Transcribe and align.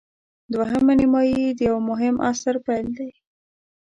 دوهمه 0.53 0.93
نیمايي 0.99 1.43
د 1.57 1.59
یوه 1.69 1.81
مهم 1.89 2.15
عصر 2.27 2.55
پیل 2.65 2.87
دی. 2.97 3.11